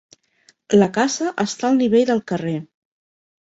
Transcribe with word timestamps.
La 0.79 0.87
casa 0.95 1.33
està 1.43 1.67
al 1.69 1.77
nivell 1.83 2.09
del 2.09 2.23
carrer. 2.33 2.55